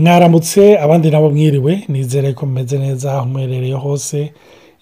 [0.00, 4.32] mwaramutse abandi nabo mwiriwe nizere ko mumeze neza aho mwerereye hose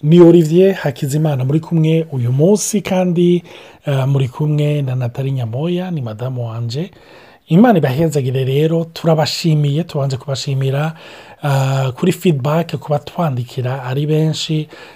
[0.07, 3.27] ni Olivier hakizimana muri kumwe uyu munsi kandi
[3.87, 6.83] eh, muri kumwe na natali nyamoya ni madamu wanje
[7.51, 10.93] imana ibahezagire rero turabashimiye tubanze kubashimira
[11.43, 14.55] ah, kuri feedback kuba twandikira ari benshi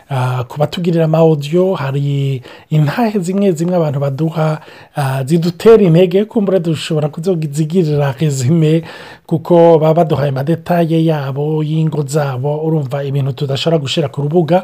[0.09, 2.39] ah, ku batugirira amawudiyo hari
[2.71, 4.47] intahe zimwe zimwe abantu baduha
[4.95, 8.83] ah, zidutera intege kumbura dushobora kuzigirira rezime
[9.27, 14.63] kuko baba baduhaye amadetaye yabo y'ingo zabo urumva ibintu tudashobora gushyira ku rubuga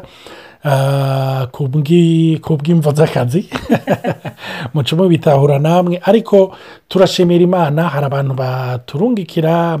[0.64, 1.66] Eh, ku
[2.54, 3.50] bw'imvo z'akazi
[4.72, 6.54] mucumu bitahura namwe ariko
[6.88, 9.76] turashimira imana hari abantu baturungikira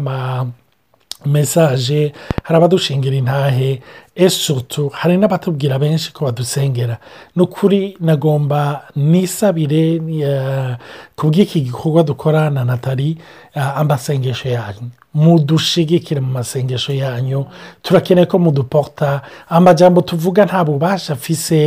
[1.26, 2.10] mesaje
[2.42, 3.78] hari abadushingira intahe
[4.26, 6.98] esutu hari n'abatubwira benshi ko badusengera
[7.36, 10.74] ni ukuri nagomba nisabire eh,
[11.14, 13.16] ku bw'iki gikorwa dukora na natali
[13.54, 17.38] eh, amasengesho yanyu mudushigikire mu masengesho yanyu
[17.84, 19.08] turakeneye ko muduporta
[19.56, 21.58] amajyambere tuvuga nta bubasha afise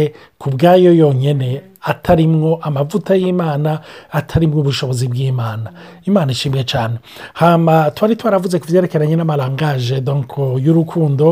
[0.42, 1.48] ku bwayo yonyine
[1.86, 3.74] atarimwo amavuta y'imana
[4.20, 5.70] atarimwo ubushobozi bw'imana
[6.10, 6.96] imana ishimwe cyane
[7.40, 9.98] hama twari twaravuze ku byerekeranye n'amarangaje
[10.66, 11.28] y'urukundo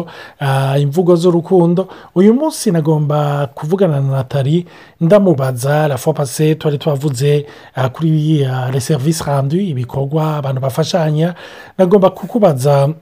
[0.47, 1.81] ah, imvugo z'urukundo
[2.19, 4.57] uyu munsi nagomba kuvugana na natali
[5.03, 7.31] ndamubaza la fopase twari twavuze
[7.75, 11.27] ah, kuri ah, serivisi handu ibikorwa abantu bafashanya
[11.77, 12.93] nagomba kukubaza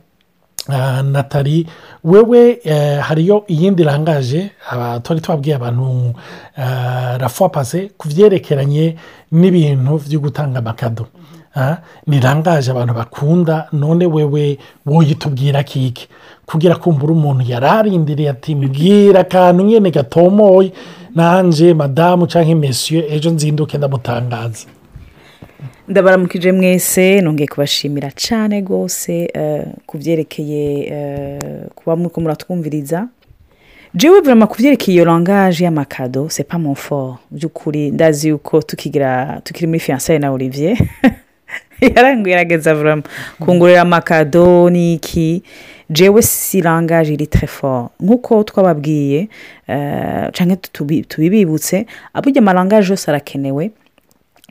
[0.70, 1.68] Ah, natali
[2.04, 4.52] wewe eh, hariyo iyindi irangaje
[5.04, 6.14] turi tubabwiye abantu
[7.22, 8.96] rafuwa eh, pase ku byerekeranye
[9.34, 11.08] n'ibintu byo gutanga amakado
[11.58, 16.06] ah, ntirangaje abantu bakunda none wewe woye tubwira kike
[16.46, 20.70] kugira kumbura umuntu yari arindiriye ati mbwira akantu nyine gatomoye
[21.18, 24.66] nanjye madamu cyangwa mesiyo ejo nzinduke ndamutangaza
[25.90, 31.40] ndabaramukije mwese nongeye kubashimira cyane rwose eh, ku byerekeye eh,
[31.76, 33.08] kuba muri muratwumviriza
[33.98, 39.80] jiwe burama ku byerekeye iyo langaje y'amakado sepa mufo by'ukuri ndazi yuko tukigira tukiri muri
[39.80, 40.78] fiyansaye na olivier
[41.96, 43.04] yarangwirageza burama
[43.42, 45.44] kungurira amakado ni iki
[45.90, 49.30] jewe si langaje iri terefone nk'uko twababwiye
[49.68, 50.56] eh, cyangwa
[51.12, 53.72] tubibibutse aburyo amarangaje yose arakenewe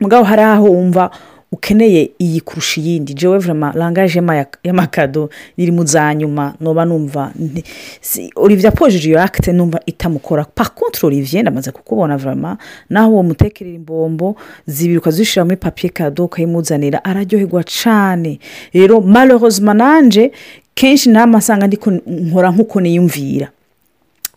[0.01, 1.05] mugabo hari aho wumva
[1.53, 4.23] ukeneye iyi kurusha iyindi jewe vurema rangaje
[4.65, 7.33] y'amakado iri mu za nyuma noba numva
[8.41, 12.57] olivier apojeje iyo akite numva itamukora pakonti olivier ndamaze kukubona vurema
[12.89, 18.39] naho uwo mutekerera imbombo zibiruka zishyira muri papiye kado ukayimuzanira araryoherwa cyane
[18.73, 20.33] rero marorozi mananje
[20.75, 21.67] kenshi ntamasanga
[22.07, 23.51] nkora nk'uko niyumvira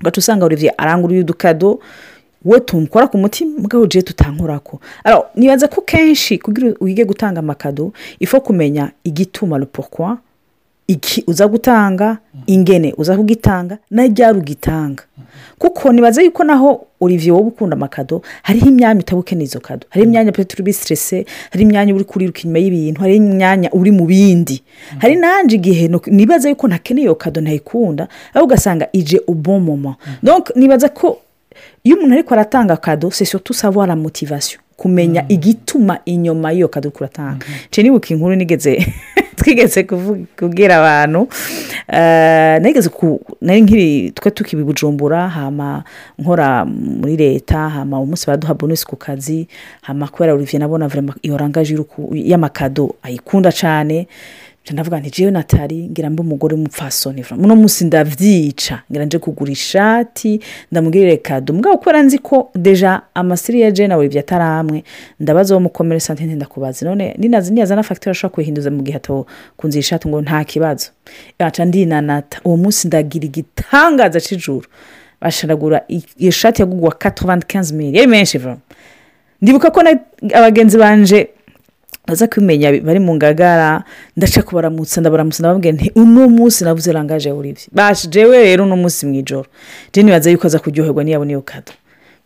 [0.02, 1.80] ugahita usanga olivier arangurura udukado
[2.46, 4.80] we tumukora ku mutima mbwaho ujye tutankurako
[5.36, 10.18] nibaza ko kenshi kugira wige gutanga amakado ifo kumenya igituma ruporwa
[10.88, 12.18] iki uza gutanga
[12.48, 15.04] ingene uza kugitanga n'ajyari ugitanga
[15.58, 20.10] kuko nibaza yuko naho olivier wowe ukunda amakado hariho imyanya utaba ukeneye izo kado hariho
[20.10, 24.62] imyanya pe turi bisiterese hari imyanya uri kuriruka inyuma y'ibintu hari imyanya uri mu bindi
[25.00, 29.96] hari nanjye igihe nibaza yuko ntakeneye iyo kado ntayikunda aho ugasanga ije ubomoma
[30.56, 31.20] nibaza ko
[31.84, 35.30] iyo umuntu ariko aratanga kado sesiyo tusabora motivasiyo kumenya mm.
[35.30, 37.84] igituma inyuma y'iyo kado kuratanga mm-hmm.
[37.84, 38.74] nibuka inkuru nigeze
[39.38, 41.28] twigeze kubwira abantu
[41.90, 45.84] eh, nageze ku nari nkiri twe tukibibujumbura hama
[46.20, 49.48] nkora muri leta hama umunsi baduha bonus ku kazi
[49.82, 50.90] hama kubera olivier nabona
[51.22, 51.76] iyo rangaje
[52.30, 54.08] y'amakado ayikunda cyane
[54.72, 60.40] ndavuga nti jewe natari ngira mbe umugore w'umupfasoni uno munsi ndavyica ngira nje kugura ishati
[60.72, 64.84] ndamubwirire kado mugabo kubera nzi ko deja amasiri ya jena buri atari amwe
[65.20, 70.08] ndabaza uwo mukomere santente ndakubaza none ninazi niyazana fagitire ashobora kuyihinduza mu gihe atakunze ishati
[70.08, 70.92] ngo nta kibazo
[71.40, 74.66] aca ndinanata uwo munsi ndagira igitangaza cy’ijuru
[75.22, 75.84] basharagura
[76.18, 78.58] iyo shati yagugwa katovandi kanzi miri yari menshi vuba
[79.42, 79.80] ndibuka ko
[80.40, 81.30] abagenzi banje
[82.08, 83.84] baza kumenya bari mu ngagara
[84.20, 89.14] ndaca kubaramutsa ndabaramutsa ndababwira nti uno munsi nabuze rangaje uribi bashijewe rero uno munsi mu
[89.24, 89.48] ijoro
[89.94, 91.72] jeni baza yuko aza kuryoherwa niyabona iyo kado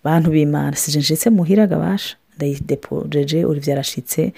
[0.04, 4.34] bantu b'imana si jenjetse muhiraga basha ndayidepojeje uribyo arashyitse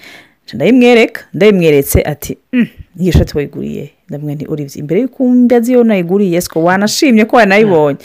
[0.54, 2.66] ndayimwereka ndayimweretse ati mm,
[3.00, 7.98] iyi shati wayiguriye ndamwe ni urizi imbere y'uko umbazi iyo nayiguriye siko wanashimye ko wanayibonye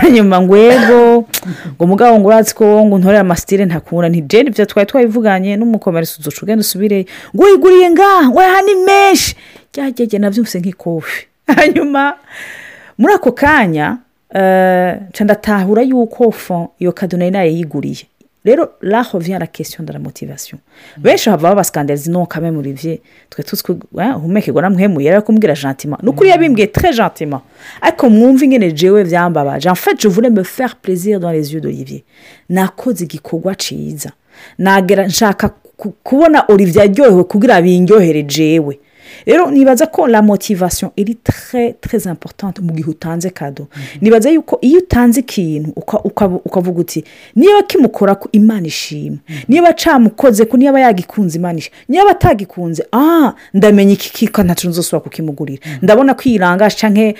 [0.00, 1.24] hanyuma ngo ego ngo
[1.84, 6.60] umugabo ngo uratse ko ngo ntorere amasitire ntakubura ni jeni twari twayivuganye n'umukomerisi uducu ugenda
[6.66, 6.98] usubire
[7.36, 9.28] ngo uyiguriye ngaha ngo ni menshi
[9.74, 11.18] ryagege nabyumvise nk'ikofi
[11.56, 12.04] hanyuma
[12.98, 13.86] muri ako kanya
[14.34, 18.04] eh, ndatahura yuko fo iyo kado nayo yiguriye
[18.48, 20.58] rero raho viya la kesiyo de la motivasiyo
[20.96, 23.76] benshi baba babasikandariza ino kame muri bye twe tutwi
[24.16, 27.40] uhumekegwa namwemuye rero kumbwira jantima ni ukuri yabimbwiye tre jantima
[27.80, 32.04] ariko mwumve ingene jewe byambabaje amfashe uvure meferi perezida wa rezo y'udoyibye
[32.48, 34.12] nakoze igikorwa cyiza
[35.08, 35.48] nshaka
[36.08, 38.22] kubona olivier aryohewe kugira ngo bindyohere
[39.26, 43.82] rero nibaza ko la motivation iri tre très importante mu gihe utanze kado mhm.
[44.00, 45.70] nibaza yuko iyo utanze ikintu
[46.46, 47.04] ukavuga uti
[47.36, 49.38] niba kimukora ko imana ishima mhm.
[49.48, 55.00] niba acamukoze ko niba yagikunze imana ishima niba atagikunze aha ndamenya iki kika ntacyo nzosubira
[55.00, 55.76] kukimugurira mhm.
[55.82, 57.14] ndabona ko eh, iyi rangaje cyangwa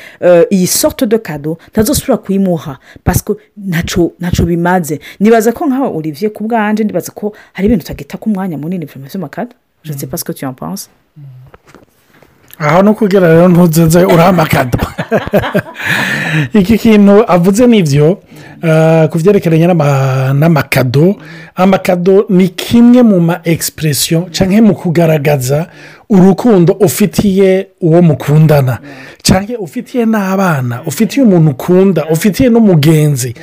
[0.52, 6.44] iyi soto do kado ntazosubira kuyimuha pasiko ntacyo ntacyo bimaze nibaza ko nkaho uriviye ku
[6.44, 9.50] bwanjye nibaza ko hari ibintu utagita ku mwanya munini mu makado
[9.84, 10.90] je ne sais pas ce que tu en penses
[12.60, 14.78] aha ni uko rero ntuzenze urahamakado
[16.58, 18.18] iki kintu avuze n'ibyo
[18.62, 19.66] eh, ku byerekeranye
[20.34, 21.14] n'amakado
[21.54, 25.66] amakado ni kimwe mu ma egisipuresiyo cyangwa mu kugaragaza
[26.10, 28.78] urukundo ufitiye uwo mukundana
[29.22, 33.34] cyangwa ufitiye n'abana ufitiye umuntu ukunda ufitiye n'umugenzi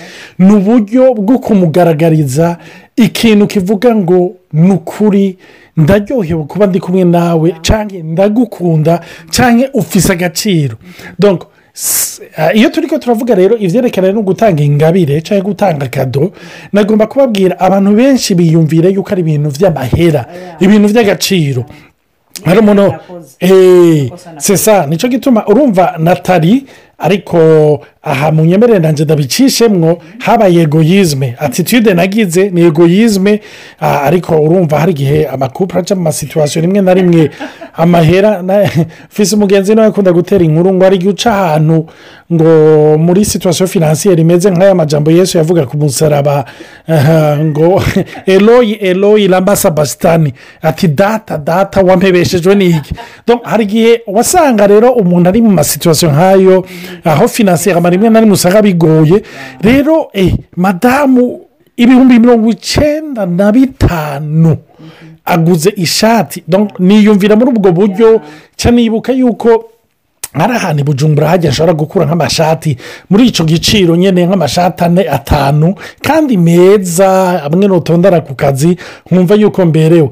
[0.44, 2.58] ni uburyo bwo kumugaragariza
[2.98, 5.38] ikintu kivuga ngo ni ukuri
[5.78, 9.00] ndaryohewe kuba ndi kumwe nawe cyangwa ndagukunda
[9.30, 10.76] cyangwa ufise agaciro
[11.24, 16.32] eh, iyo turi ko turavuga rero ibyerekeranye no gutanga ingabire cyangwa gutanga kado
[16.74, 20.22] nagomba kubabwira abantu benshi biyumvire yuko ari ibintu by'amahera
[20.64, 21.66] ibintu by'agaciro
[22.44, 22.92] hari umuntu
[24.38, 26.66] sesa eh, nicyo gituma urumva natari
[26.98, 27.38] ariko
[28.04, 33.40] aha mu nyemerere nanjye ndabicishemwo habaye egoyizme atitude nagize ni egoyizme
[33.80, 37.32] ah, ariko urumva hari igihe amakupura aca mu masituwasiyo rimwe na rimwe
[37.78, 38.44] amahera
[39.14, 41.86] fise umugenzi nawe akunda gutera inkuru ngo ari guca ahantu
[42.34, 42.52] ngo
[42.98, 46.46] muri situwasiyo finansiyeri imeze nk'aya majambo yesu yavuga ku musaraba
[47.52, 47.80] ngo
[48.34, 49.76] eroyi eroyi rambasa
[50.62, 52.96] ati data data wampebeshejwe n'iki
[53.44, 56.58] hari igihe wasanga rero umuntu ari mu masituwasiyo nk'ayo
[57.04, 59.22] aho finansiyeri rimwe na rimwe usanga bigoye
[59.62, 61.42] rero eh madamu
[61.78, 64.58] ibihumbi mirongo icyenda na bitanu
[65.26, 66.44] aguze ishati
[66.80, 68.10] niyumvira muri ubwo buryo
[68.56, 69.66] cyanibuka yuko
[70.36, 70.84] hari ahantu
[71.18, 72.78] i hajya ashobora gukura nk'amashati
[73.10, 75.74] muri icyo giciro nyine nk'amashati ane atanu
[76.06, 78.78] kandi meza amwe n'utondara ku kazi
[79.12, 80.10] nkumva yuko mberewe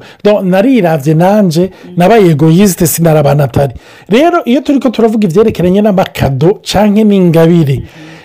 [0.50, 3.74] narirabye nanjye nabaye egoyisite sinarabanatari
[4.08, 7.76] rero iyo turi ko turavuga ibyerekeranye n'amakado cyangwa n'ingabire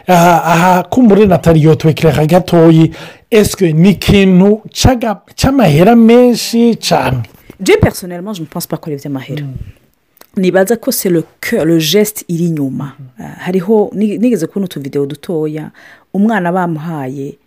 [0.10, 0.90] aha mm.
[0.90, 2.88] ko muri nataliyo tubekereka gatoya
[3.32, 4.62] esike ni ikintu
[5.36, 7.20] cy'amahera menshi cyane
[7.60, 9.46] je personel je pense ko ari iby'amahera
[10.38, 10.92] ntibaza ko
[11.66, 13.06] le geste iri inyuma mm.
[13.24, 15.72] euh, hariho nigeze kubona utuvidewo dutoya
[16.14, 17.38] umwana bamuhaye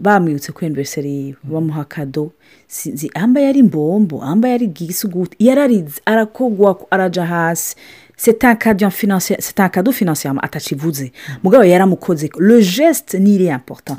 [0.00, 1.52] bamwibutse kuri iniveriseri mm.
[1.52, 2.30] bamuha kado
[2.68, 7.76] sinzi ambaye ari mbombo ambaye ari bwisuguti yari arakogwa arajya hasi
[8.24, 11.10] c'est un cadeau financièrement atakivuze
[11.42, 13.96] mugabo yaramukoze le geste ni iriya important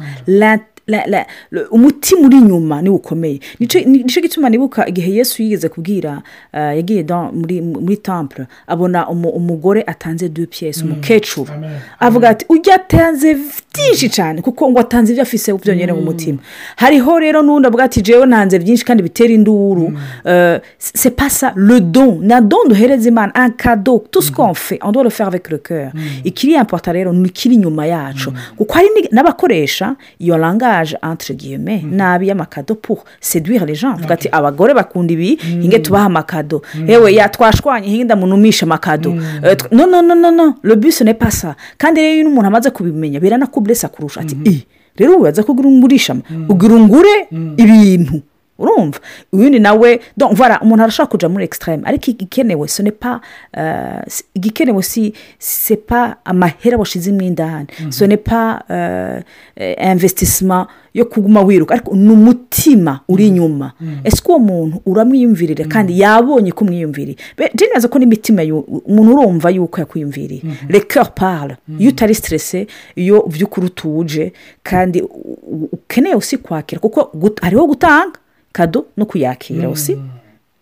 [1.72, 6.22] umutima uri inyuma niwo ukomeye nicyo gituma nibuka igihe yesu yigeze kubwira
[6.54, 10.48] yagiye muri tampure abona umugore atanze du
[10.84, 11.52] umukecuru
[12.00, 13.38] avuga ati ujya atanze
[13.74, 16.06] byinshi cyane kuko ngo atanze ibyo afise byongera mu mm.
[16.08, 16.38] mutima
[16.78, 19.98] hariho rero n'undi avuga ati ntanze byinshi kandi bitera induru
[20.78, 24.86] se pasa rudo na don duhereza imana akado tusikonfe mm.
[24.88, 25.92] on doit le faire avec le coeur
[26.24, 31.96] ikiri yapota rero ni ikiri inyuma yacu kuko hari n'abakoresha iyo langaje entre guillemets mm.
[31.96, 37.88] nabi y'amakado pour seduire les gens ati abagore bakunda ibi hinge tubaha amakado yewe yatwashwanye
[37.90, 42.16] hinge ndamunumisha amakado no euh, no no no no le bus ne pasa kandi rero
[42.18, 44.48] iyo umuntu amaze kubimenya biranakubwira bless akurusha ati mhm.
[44.50, 44.60] eh,
[45.00, 46.46] rero wibaza ko ugira ngo urishama mhm.
[46.52, 46.76] ugira
[47.32, 47.58] mhm.
[47.64, 48.16] ibintu
[48.58, 49.00] urumva
[49.32, 52.68] uyu ni nawe voilà umuntu arashobora kujya muri egisitarayimu ariko igikenewe
[53.02, 53.22] pa
[53.58, 54.04] euh,
[54.36, 57.92] igikenewe si sepa amahera washizemo indahane mhm.
[57.92, 59.24] sonepa euh,
[59.94, 63.36] imvesitisima yo kuguma wiruka ariko ni umutima uri mhm.
[63.36, 63.98] inyuma mhm.
[64.04, 67.18] ese uwo muntu uramwiyumvirira kandi yabonye ko umwiyumviriye
[67.54, 68.42] byemeza ko n'imitima
[68.86, 74.34] umuntu urumva yuko yakwiyumviriye reka pari iyo utari siterese iyo by'ukuri utuje
[74.64, 75.02] kandi
[75.72, 77.10] ukeneye usikwakira kuko
[77.42, 78.18] hariho gutanga
[78.54, 79.74] kado no kuyakira mm.
[79.74, 79.98] usi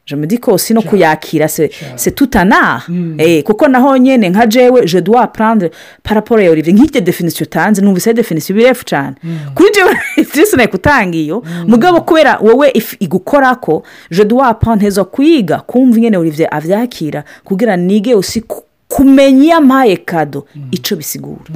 [0.08, 3.18] jemedi kosi no kuyakira se tutanaha mm.
[3.44, 5.72] kuko naho nyine nka jewe je duwa parandire
[6.04, 8.12] paraporo ya olivier nk'iryo definisiyo utanze numvise mm.
[8.14, 9.16] iyo definisiyo birefu cyane
[9.56, 15.60] kuri jewe itirisi nayo utanga iyo mugabo kubera wowe igukora ko je duwa paranteza kwiga
[15.60, 18.44] kumva nyine olivier abyakira kugira nige usi
[18.88, 21.52] kumenya iyo ampaye kado icyo bisigura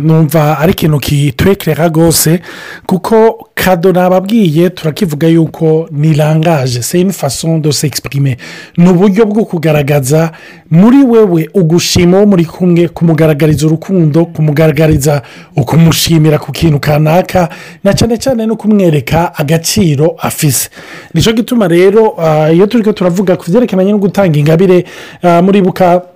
[0.00, 2.40] numva ari ikintu kitwekerera rwose
[2.86, 8.36] kuko kado nababwiye turakivuga yuko ni rangaje se une façon se exprime
[8.76, 10.32] ni uburyo bwo kugaragaza
[10.70, 15.22] muri wewe ugushima wo muri kumwe kumugaragariza urukundo kumugaragariza
[15.56, 17.48] ukumushimira ku kintu kanaka
[17.84, 20.68] na cyane cyane no kumwereka agaciro afise
[21.14, 24.86] nicyo gituma rero eh, iyo turi ko turavuga ku byerekeranye no gutanga ingabire
[25.22, 26.13] eh, muri buka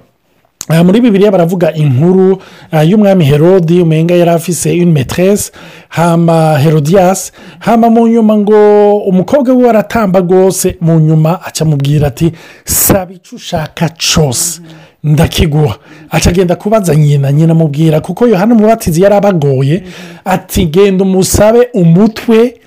[0.70, 5.50] Ah, muri bibiriya baravuga inkuru ah, y'umwami herodi umenga yari afise imeteresi
[5.88, 12.32] hama herodiyasi hama mu nyuma ngo umukobwa we waratamba rwose mu nyuma acamubwira ati
[12.64, 14.60] saba icyo ushaka cyose
[15.04, 15.76] ndakiguha
[16.10, 19.82] acagenda kubaza nyina nyina amubwira kuko yohana umubatizi yari abagoye
[20.24, 22.57] ati genda umusabe umutwe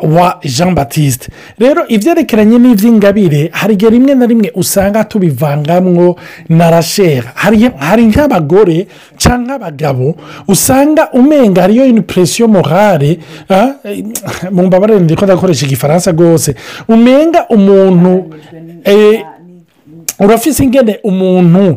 [0.00, 1.28] wa jean batiste
[1.60, 6.16] rero ibyerekeranye n'iby'ingabire hari igihe rimwe na rimwe usanga tubivangamwo
[6.48, 7.32] na rashera
[7.82, 8.88] hari nk'abagore
[9.22, 10.14] cyangwa abagabo
[10.48, 13.18] usanga umenga hariyo inipuresiyo morale
[13.50, 14.00] ah, eh,
[14.50, 16.56] mu mbabare ndi ko ndakoresha igifaransa rwose
[16.88, 18.14] umenga umuntu
[18.84, 19.20] eh,
[20.24, 21.76] urafise ingene umuntu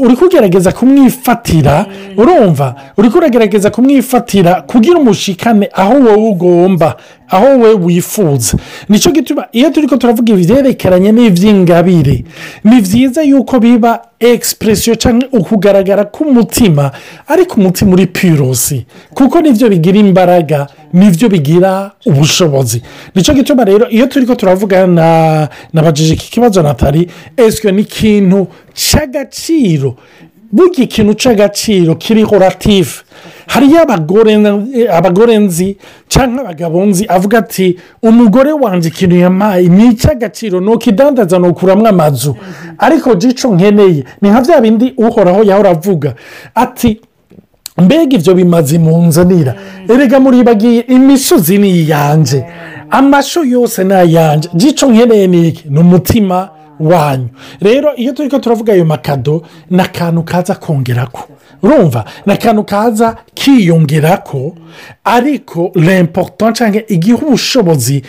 [0.00, 6.96] uri kugerageza kumwifatira urumva uri kugerageza kumwifatira kugira umushikane aho wowe ugomba
[7.28, 8.56] aho wowe wifuza
[8.88, 12.24] nicyo gituma iyo turi ko turavuga ibyerekeranye n'iby'ingabire
[12.64, 16.90] ni byiza yuko biba egisipuresiyo cyangwa ukugaragara k'umutima
[17.28, 22.82] ariko umutima uri pirosi kuko nibyo bigira imbaraga nibyo bigira ubushobozi
[23.14, 29.94] nicyo gituma rero iyo turi ko turavugana nabajije iki kibazo natali esike ni ikintu cy'agaciro
[30.52, 32.90] burya ikintu cy'agaciro kiriho rative
[33.52, 33.78] hariyo
[34.98, 35.76] abagore nzi
[36.08, 41.84] cyangwa abagabo nzi avuga ati umugore wanjye ikintu yampaye ni icy'agaciro ni ukidandaza ni ukuramo
[41.88, 42.36] amazu
[42.78, 46.14] ariko gico nkeneye ni nka bya bindi uhoraho yahora avuga
[46.54, 47.00] ati
[47.80, 49.54] mbega ibyo bimaze imunzanira
[49.92, 52.44] erega muribagiye imisozi ni iyanjye
[52.90, 56.38] amashu yose ni ayanjye gico nkeneye ni iki ni umutima
[56.80, 57.28] wanyu
[57.60, 61.22] rero iyo turi ko turavuga ayo makado ni akantu kaza kongera ko
[61.62, 64.54] urumva ni akantu kaza kiyongera ko
[65.04, 68.02] ariko remporuto cyangwa igiha ubushobozi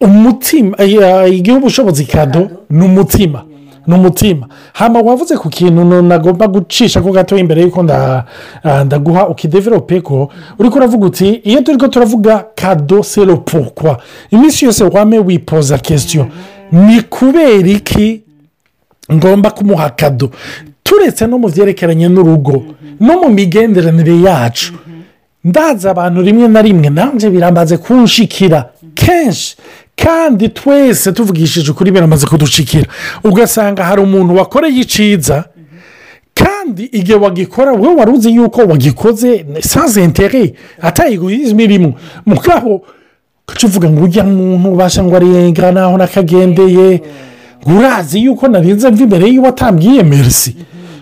[0.00, 3.42] umutima eh, igiha ubushobozi kado ni umutima
[3.86, 8.24] ni umutima hano wavuze ku kintu nagomba gucisha ko gato imbere y'uko ah,
[8.84, 13.98] ndaguha ukideverope ko uri kuravuga uti iyo turi ko turavuga kado seropokwa
[14.30, 16.26] iminsi yose wame wipoza kesitiyo
[16.72, 18.22] ni kubera iki
[19.12, 20.30] ngomba kumuha kado
[20.82, 22.64] turetse no mu byerekeranye n'urugo
[23.00, 24.72] no mu migenderanire yacu
[25.44, 29.56] ndaza abantu rimwe na rimwe nanjye birambaze kunshikira kenshi
[29.96, 32.86] kandi twese tuvugishije ukuri biramaze kuducikira
[33.24, 35.38] ugasanga hari umuntu wakoreye iciza
[36.34, 41.94] kandi igihe wagikora we wari uzi yuko wagikoze sans intere atayigurizwa irimo
[42.26, 42.82] mukabo
[43.52, 46.86] ugaca ngo ujya muntu ubasha ngo arenga naho nakagendeye
[47.70, 50.52] urazi yuko narinze mva imbere y'uwo atambwiye merisi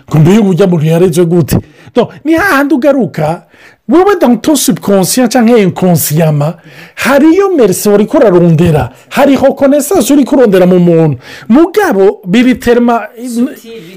[0.09, 1.57] ngo mbere y'uburyo muntu yareze gute
[1.95, 3.45] Donc, ni hahandi ugaruka
[3.89, 6.53] wowe danto subukonsiya cyangwa enkonsiyama
[6.95, 11.17] hariyo merisi wari kurarondera hariho konesansi uri kurondera mu muntu
[11.49, 13.07] mugabo biriterema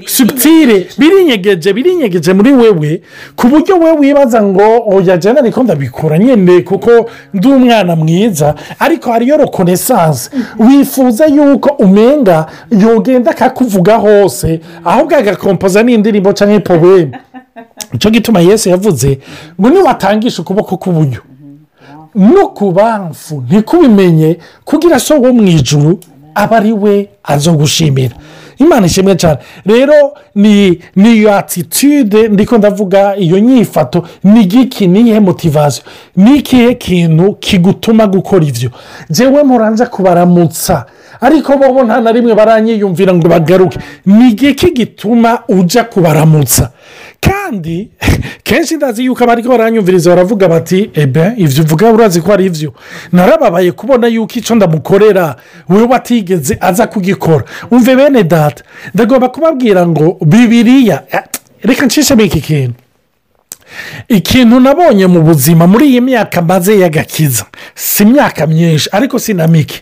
[0.05, 3.01] subutire birinyegeje birinyegeje muri wewe
[3.35, 6.91] ku buryo we wibaza ngo oya jana ariko ndabikora nyine kuko
[7.33, 10.29] ndi umwana mwiza ariko hariyo rokonesansi
[10.59, 17.13] wifuza yuko umenga yogenda akakuvuga hose ahubwo agakompoza n'indirimbo cyangwa ipowemu
[17.93, 19.19] nicyo gituma yesu yavuze
[19.59, 21.19] ngo niwatangishe ukuboko k'uburyo
[22.15, 25.99] no ku bamfu ntikubimenye kugira so wo mu ijuru
[26.35, 28.15] aba ari we aza gushimira
[28.57, 29.97] imana ishimwe cyane rero
[30.35, 35.83] ni iyo atitude ndiko ndavuga iyo nyifato ni igiki niyihe motivasiyo
[36.15, 38.69] ni ikihe kintu kigutuma gukora ibyo
[39.11, 40.85] ngewe muranze kubaramutsa
[41.21, 46.71] ariko bo nta na rimwe baranyiyumvira ngo bagaruke ni igiki gituma ujya kubaramutsa
[47.21, 47.89] kandi
[48.43, 52.73] kenshi ndazi yuko abari baranyumviriza baravuga bati ebe ibyo uvuga urazi ko ari ibyo
[53.11, 55.35] narababaye kubona yuko icyo ndamukorera
[55.69, 61.21] we watigeze aza kugikora umve bene data ndagomba kubabwira ngo bibiriya eh,
[61.61, 62.73] reka nshishemo iki kintu
[64.07, 67.45] ikintu nabonye mu buzima muri iyi myaka maze y'agakiza
[67.75, 69.81] si imyaka myinshi ariko si na mike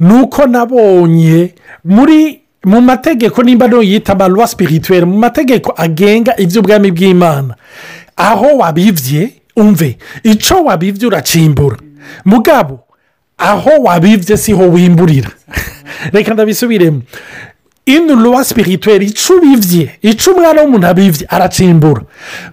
[0.00, 7.56] ni uko nabonye muri mu mategeko nimba nuyita amaruwa sipirituweri mu mategeko agenga iby'ubwami bw'imana
[8.16, 11.76] aho wabibye umve icyo wabibye uracimbura
[12.24, 12.80] mugabo
[13.38, 15.28] aho wabibye siho wimburira
[16.12, 17.00] reka ndabisubiremo
[17.86, 22.02] inuruwa sipirituweri icyo ubibye icyo umwana w'umuntu abibye aracimbura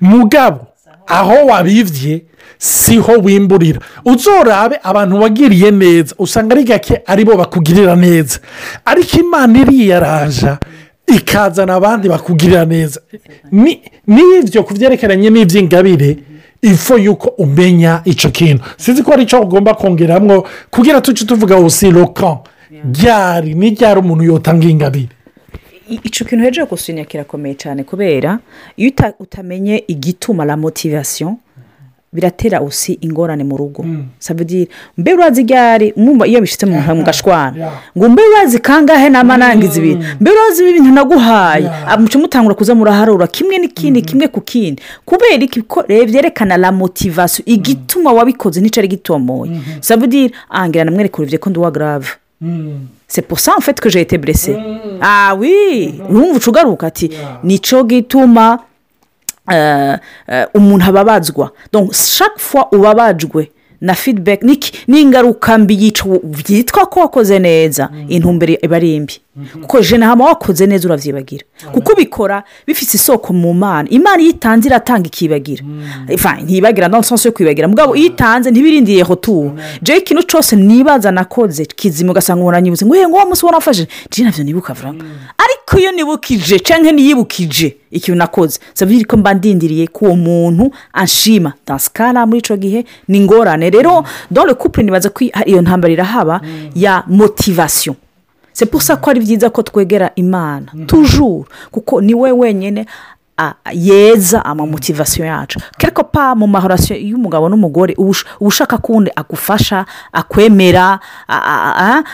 [0.02, 0.68] mugabo
[1.08, 2.24] aho wabibye
[2.58, 8.40] siho wimburira uzorabe abantu wagiriye neza usanga ari gake aribo bakugirira neza
[8.86, 10.58] ariko imana iriyaraja
[11.16, 13.00] ikazana abandi bakugirira neza
[14.06, 16.18] n'ibyo ku byerekeranye n'iby'ingabire
[16.66, 21.90] ifo yuko umenya icyo kintu sinzi ko ari cyo ugomba kongeramo kugira tuce tuvuga usi
[21.94, 22.38] roka
[22.92, 25.14] ryari n'iryari umuntu yotanga ingabire
[26.10, 28.40] icyo kintu hejuru gusinya kirakomeye cyane kubera
[28.82, 28.90] iyo
[29.22, 31.38] utamenye igituma la motivasiyo
[32.18, 34.06] biratera usi ingorane mu rugo mm.
[34.26, 35.94] sabudire mbe urazi igare
[36.26, 40.06] iyo bishyitse mu gashwana ngo mbe urazi kangahe n'amanangizi ibiri mm.
[40.22, 44.10] mbe urazi ibintu naguhaye amuca ah, mutangura kuza muraharura kimwe n'ikindi mm-hmm.
[44.10, 47.54] kimwe ku kindi kubera ko byerekana eh, la motivasiyo mm.
[47.54, 49.78] igituma wabikoze n'icyo ari gitomoye mm-hmm.
[49.86, 52.10] sabudire ahangira namwerekurire ko nduwa garave
[53.08, 54.58] seposa mfetwe jete burese
[55.02, 56.74] awi ah urumva mm-hmm.
[56.74, 57.08] uca ati
[57.44, 58.58] nicyo gituma
[59.52, 61.52] Eh, eh, umuntu ababazwa
[61.92, 63.50] shaka fo ubabajwe
[63.82, 64.44] na feedback
[64.92, 68.06] n'ingaruka mbi yica byitwa ko wakoze neza mm.
[68.12, 69.62] intumbero iba ari imbi Mhm.
[69.62, 75.08] kuko jene hano neza urabyibagira kuko ubikora bifite isoko mu mana imana iyo itanze iratanga
[75.08, 76.44] ikibagira mhm.
[76.44, 79.54] ntiyibagira nta nsoso yo kwibagira mugabo iyo itanze ntibirindiyeho tuwo
[79.84, 84.44] jake kino cyose nibanza nakoze kizima ugasanga umuntu anyibuze ngo uwo munsi warafashe jene nabyo
[84.44, 85.06] nibuka vuba mhm.
[85.38, 88.58] ariko iyo nibukije cyangwa niyibukije ikintu nakoze
[88.90, 94.02] bivuze ko mba ndindiriye ko muntu ashima tasikara muri icyo gihe ni ingorane rero
[94.34, 96.42] dore kupure nibaza ko iyo ntambara irahaba
[96.76, 97.94] ya motivasiyo
[98.58, 102.82] se gusa ko ari byiza ko twegera imana tujuru kuko ni we wenyine
[103.74, 111.00] yeza amamotivasiyo yacu kereko pa mu mahorasiyo y'umugabo n'umugore uba ushaka kundi agufasha akwemera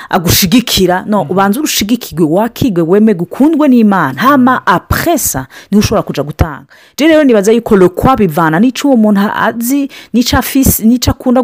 [0.09, 1.31] agushigikira no mm-hmm.
[1.31, 4.75] ubanza urushigikirwe wakigwe weme gukundwe n'imana hama mm-hmm.
[4.75, 6.65] apresa niho ushobora kujya gutanga
[6.99, 11.39] rero nibaza yuko rekwa bivana n'icyo uwo muntu azi n'icyo afisi n'icyo akunda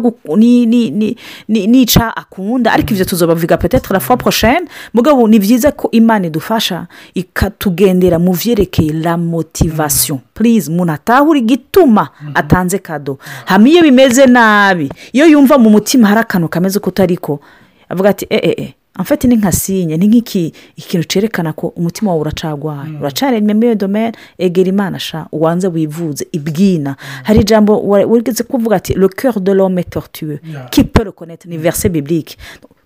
[1.48, 6.86] n'icyo akunda ariko ibyo tuzobavuga petete la fois prochaine mugabo ni byiza ko imana idufasha
[7.14, 13.14] ikatugendera mu byerekeye la motivasiyo inivasiyo purize umuntu atahura igituma atanze kado
[13.50, 17.40] hamwe iyo bimeze nabi iyo yumva mu mutima hari akantu kameze uko utari ko
[17.88, 21.66] avuga ati eee eh, eh, eh, amfate ni nka sinye ni nk'iki ikintu cyerekana ko
[21.68, 23.00] umutima wawe uracagwaye mm.
[23.00, 28.94] uracaremye muri iyo domene egera imana sha ubanze wivuze ibwina hari ijambo wigeze kuvuga ati
[28.94, 30.38] le coeur de l'homme tortue
[30.70, 31.12] qui peut
[31.46, 32.36] ni verse biblique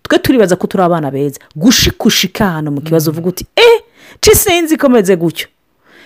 [0.03, 3.15] twe turibaza ko turi abana beza gushikushika hano mu kibazo mm.
[3.19, 3.81] uvuga uti eee
[4.21, 5.49] cisinzi ikomeze gutyo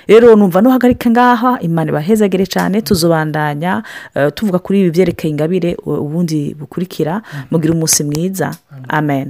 [0.09, 3.73] rero numva nuhagarike ngaha imana ibahezagire cyane tuzubandanya
[4.19, 5.71] eh, tuvuga kuri ibi byerekeye ingabire
[6.05, 7.45] ubundi bukurikira mm.
[7.51, 8.49] mugira umunsi mwiza
[8.99, 9.29] amen